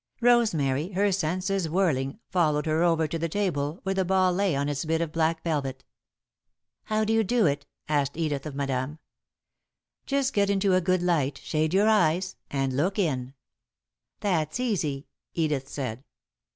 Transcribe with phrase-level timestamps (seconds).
[0.19, 4.67] Rosemary, her senses whirling, followed her over to the table, where the ball lay on
[4.67, 5.83] its bit of black velvet.
[6.85, 8.97] "How do you do it?" asked Edith, of Madame.
[10.07, 13.35] "Just get into a good light, shade your eyes, and look in."
[14.21, 16.03] "That's easy," Edith said.